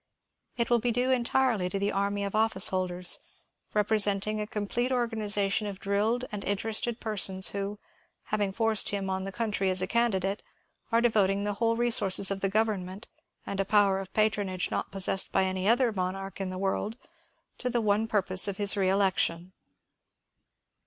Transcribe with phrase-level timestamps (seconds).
[0.57, 3.19] It will be due entirely to the army of office holders,
[3.75, 7.77] represent ing a complete organization of drilled and interested persons who,
[8.23, 10.41] having forced him on the country as a candidate,
[10.91, 13.05] are devoting the whole resources of the government,
[13.45, 16.97] and a power of patronage not possessed by any other monarch in the world,
[17.59, 19.53] to the one purpose of his reelection."